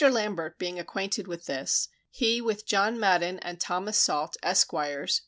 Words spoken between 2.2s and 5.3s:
with John Madun and Thomas Salt, Esqs.